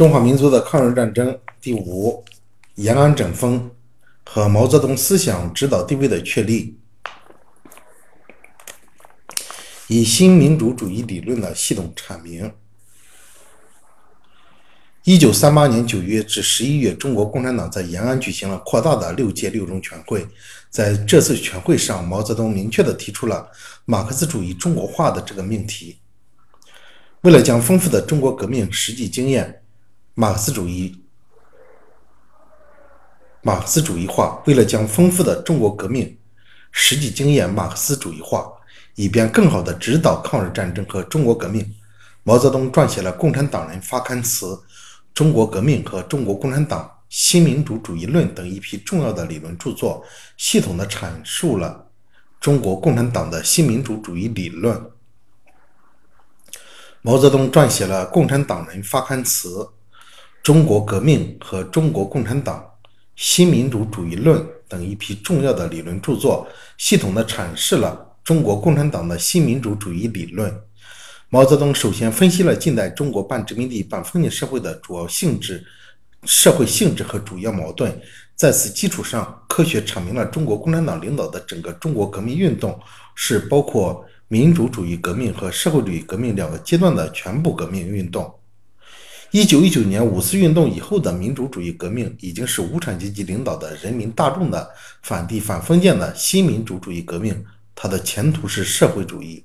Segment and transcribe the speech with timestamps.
[0.00, 2.24] 中华民族的抗日战争第五，
[2.76, 3.70] 延安整风
[4.24, 6.78] 和毛泽东思想指导地位的确立，
[9.88, 12.50] 以新民主主义理论的系统阐明。
[15.04, 20.26] 一九三八年九月至十一月，中国共产党在延安举行了扩大的六届六中全会。
[20.70, 23.46] 在这次全会上，毛泽东明确地提出了
[23.84, 25.98] 马克思主义中国化的这个命题。
[27.20, 29.62] 为了将丰富的中国革命实际经验
[30.14, 31.02] 马克思主义
[33.42, 36.18] 马克思主义化，为了将丰富的中国革命
[36.72, 38.50] 实际经验马克思主义化，
[38.94, 41.74] 以便更好地指导抗日战争和中国革命，
[42.22, 44.46] 毛泽东撰写了《共产党人发刊词》
[45.14, 46.84] 《中国革命和中国共产党》。
[47.10, 50.06] 新民主主义论等一批重要的理论著作，
[50.36, 51.90] 系统地阐述了
[52.38, 54.80] 中国共产党的新民主主义理论。
[57.02, 59.48] 毛泽东撰写了《共产党人发刊词》
[60.50, 62.58] 《中国革命和中国共产党》
[63.14, 66.44] 《新民主主义论》等一批重要的理论著作，
[66.76, 70.52] 系统地阐释了中国共产党的新民主主义理论。
[71.28, 75.64] 毛泽东首先分析了近代中国半殖民地半封建社会的主要性质。
[76.24, 77.96] 社会性质和主要矛盾，
[78.34, 82.76] 在此基础上，科学阐明了中国共产党领导的整个中国革命运动
[83.14, 88.34] 是包括民主主义革命和社会主义革命两个阶段的全部革命运动。
[89.32, 94.68] 一九一九年五四运动以后的民主主义革命，已经是无产阶级领导的人民大众的
[95.02, 97.44] 反帝反封建的新民主主义革命，
[97.76, 99.44] 它的前途是社会主义。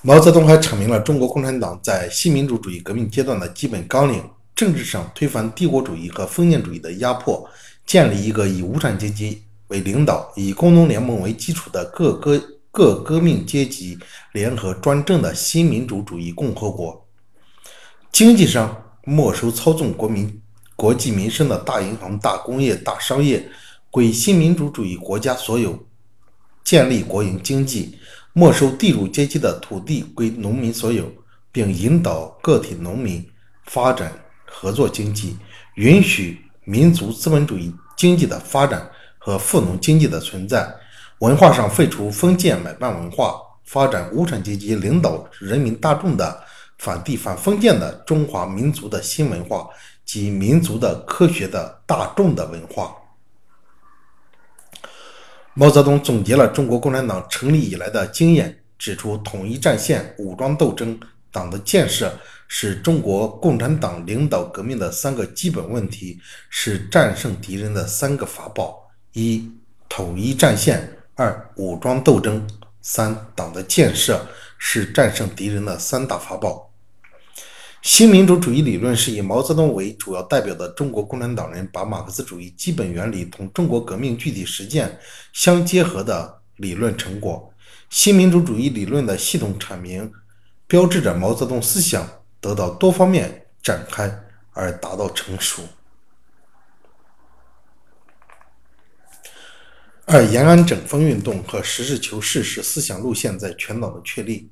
[0.00, 4.20] 毛泽东还阐明了中国共产党在新民主主义革命阶段的基本纲领：
[4.56, 7.48] 政治上推翻帝国主义和封建主义的压迫，
[7.86, 13.98] 建立一个以无产阶级为领导、以工农联盟为基础的各个各革命阶级
[14.32, 17.04] 联合专政的新民主主义共和国；
[18.10, 20.40] 经济上没收操纵国民
[20.74, 23.46] 国计民生的大银行、大工业、大商业，
[23.90, 25.78] 归新民主主义国家所有，
[26.64, 27.98] 建立国营经济。
[28.32, 31.12] 没收地主阶级的土地归农民所有，
[31.52, 33.22] 并引导个体农民
[33.66, 34.10] 发展
[34.46, 35.36] 合作经济，
[35.74, 40.74] 允许民族资本主义经济的发展和富农经济的存在。
[41.22, 46.42] 文化上废除封建买办文化，发展无产阶级领导人民大众的
[46.78, 49.68] 反帝反封建的中华民族的新文化
[50.04, 52.92] 及民族的科学的大众的文化。
[55.54, 60.98] 毛泽东总结了中国共产党成立以来的经验，指出统一战线、武装斗争、
[61.30, 62.12] 党的建设
[62.48, 66.18] 是中国共产党领导革命的三个基本问题，
[66.50, 69.48] 是战胜敌人的三个法宝：一、
[69.88, 70.80] 统一战线；
[71.22, 72.40] 二、武装斗争；
[72.80, 74.26] 三、党的建设
[74.58, 76.68] 是战胜敌人的三大法宝。
[77.80, 84.98] 新民主主义理论是以毛泽东为主要代表的中国共产党人，把马克思主义基本原理同中国革命具体实践
[85.32, 87.54] 相结合的理论成果。
[87.88, 90.10] 新民主主义理论的系统阐明，
[90.66, 92.04] 标志着毛泽东思想
[92.40, 94.12] 得到多方面展开
[94.50, 95.62] 而达到成熟。
[100.04, 104.50] 二、延安整风运动和实事求是是思想路线在全党的确立。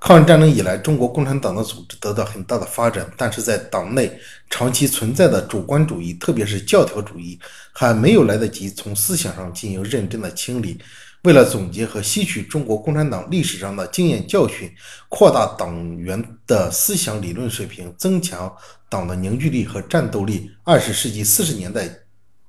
[0.00, 4.18] 抗日战争以来，中国共产党的组织得到很大的发展，但是在党内
[4.50, 7.38] 长期存在的主观主义，特别是教条主义，
[7.72, 10.80] 还没有来得及从思想上进行认真的清理。
[11.22, 14.68] 为了总结和吸取中国共产党历史上的经验教训，
[15.08, 18.52] 扩大党员的思想理论水平，增强
[18.88, 21.88] 党的凝聚力和战斗力，二十世纪四十年代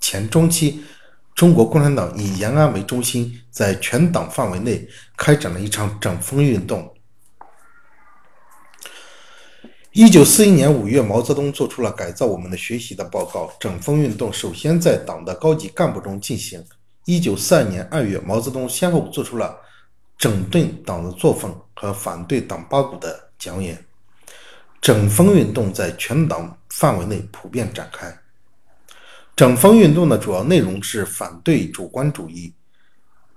[0.03, 0.83] 前中期，
[1.33, 6.93] 中国共产党以延安为中心，在全党范围内开展了一场整风运动。
[9.93, 13.49] 一九四一年五月，毛泽东做出了改造我们的学习的报告。
[13.61, 16.61] 整风运动首先在党的高级干部中进行。
[17.05, 19.57] 一九四二年二月，毛泽东先后做出了
[20.17, 23.81] 整顿党的作风和反对党八股的讲演。
[24.81, 28.13] 整风运动在全党范围内普遍展开。
[29.35, 32.53] 整风运动的主要内容是反对主观主义，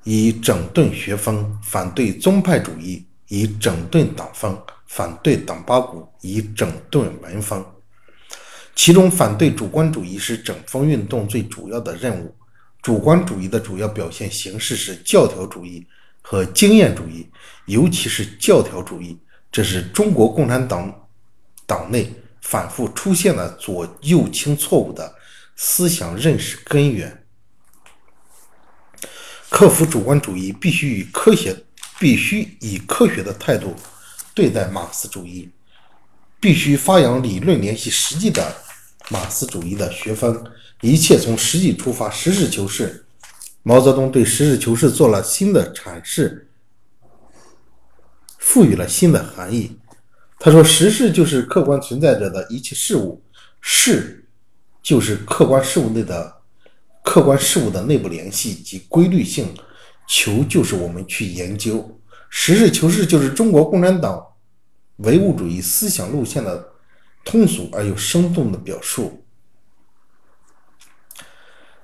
[0.05, 4.57] 以整顿学风；反对宗派主义，以整顿党风。
[4.89, 7.63] 反对党八股，以整顿文风。
[8.77, 12.33] 其中，反对主观主义是整风运动最主要的任务。
[12.81, 15.85] 主观主义的主要表现形式是教条主义
[16.23, 17.29] 和经验主义，
[17.67, 19.19] 尤其是教条主义，
[19.51, 20.95] 这是中国共产党
[21.67, 22.09] 党内
[22.41, 25.13] 反复出现的左右倾错误的
[25.57, 27.25] 思想认识根源。
[29.51, 31.65] 克服主观主义，必须以科学，
[31.99, 33.75] 必须以科学的态度。
[34.35, 35.49] 对待马克思主义，
[36.39, 38.55] 必须发扬理论联系实际的
[39.09, 40.45] 马克思主义的学风，
[40.83, 43.07] 一切从实际出发，实事求是。
[43.63, 46.51] 毛泽东对实事求是做了新的阐释，
[48.39, 49.79] 赋予了新的含义。
[50.39, 53.25] 他说：“实事就是客观存在着的一切事物，
[53.63, 54.26] 事
[54.87, 56.33] 就是客观事物内的
[57.03, 59.53] 客观事物的内部联系及规律性，
[60.07, 62.01] 求就是我们去研究。
[62.31, 64.25] 实事求是就是中国共产党
[64.99, 66.65] 唯物主义思想路线的
[67.25, 69.25] 通俗而又生动的表述。”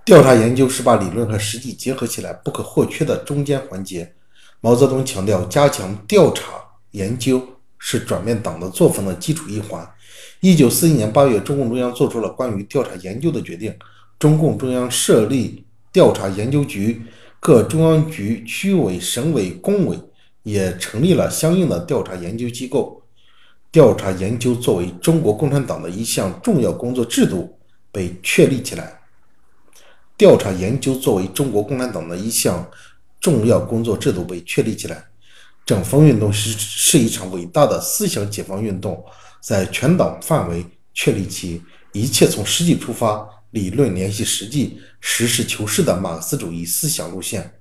[0.07, 4.15] 调查研究是把理论和实际结合起来不可或缺的中间环节。
[4.61, 6.53] 毛泽东强调，加强调查
[6.93, 7.45] 研究
[7.81, 9.85] 是转变党的作风的基础一环。
[10.43, 13.73] 一九四一年八月，中共中央作出了关于调查研究的决定，
[14.19, 17.01] 中共中央设立调查研究局，
[17.39, 19.97] 各中央局、区委、省委、工委
[20.43, 23.01] 也成立了相应的调查研究机构。
[23.71, 27.57] 调查研究作为中国共产党的一项重要工作制度
[27.93, 29.01] 被确立起来。
[30.17, 32.69] 调查研究作为中国共产党的一项
[33.21, 35.05] 重要工作制度被确立起来。
[35.65, 39.01] 整风运动是是一场伟大的思想解放运动，
[39.43, 41.61] 在全党范围确立起
[41.93, 47.53] 一切从实际出发、理论联系实际、实事求是的马克思主义思想路线。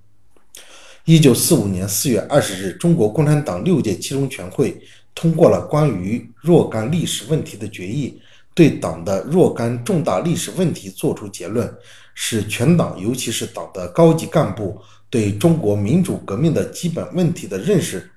[1.05, 4.79] 一九四五年四月二十日，中国共产党六届七中全会
[5.15, 8.21] 通过了关于若干历史问题的决议，
[8.53, 11.73] 对党的若干重大历史问题作出结论。
[12.13, 14.79] 使全党，尤其是党的高级干部，
[15.09, 18.11] 对中国民主革命的基本问题的认识，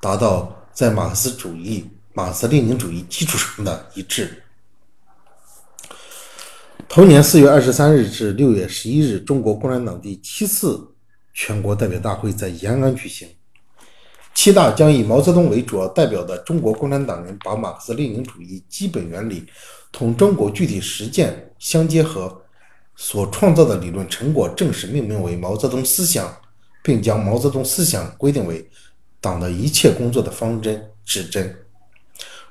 [0.00, 1.88] 达到在马克思主义、
[2.20, 4.42] 马克思列宁主义基础上的一致。
[6.86, 10.86] 同年四月二十三日至六月十一日，中国共产党第七次
[11.32, 13.26] 全国代表大会在延安举行。
[14.34, 19.46] 七大将以毛泽东为主要代表的中国共产党人，把马克思列宁主义基本原理
[19.90, 22.42] 同中国具体实践相结合。
[22.96, 26.36] 所创造的理论成果正式命名为毛泽东思想，
[26.82, 28.68] 并将毛泽东思想规定为
[29.22, 31.56] 党的一切工作的方针指针。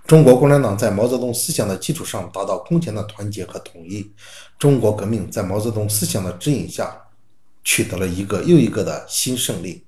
[0.09, 4.11] 中国共产党在毛泽东思想的基础上达到空前的团结和统一。
[4.57, 6.99] 中国革命在毛泽东思想的指引下，
[7.63, 9.85] 取得了一个又一个的新胜利。